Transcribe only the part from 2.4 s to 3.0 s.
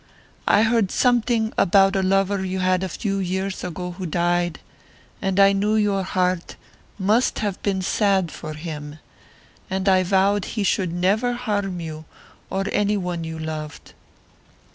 you had a